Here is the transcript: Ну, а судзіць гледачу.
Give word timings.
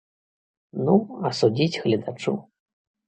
Ну, 0.87 0.95
а 1.27 1.33
судзіць 1.41 1.81
гледачу. 1.85 2.33